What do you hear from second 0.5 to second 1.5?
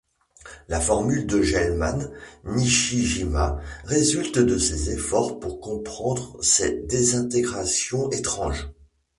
La formule de